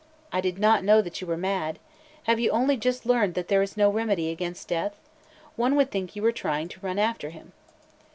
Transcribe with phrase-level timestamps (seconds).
[0.33, 1.77] I did not know that you were mad.
[2.23, 4.95] Have you only just learned that there is no remedy against death?
[5.55, 7.51] One would think that you were trying to run after him."